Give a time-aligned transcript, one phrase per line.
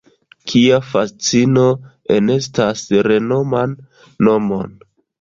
[0.51, 1.67] Kia fascino
[2.17, 3.81] enestas renoman
[4.27, 4.79] nomon!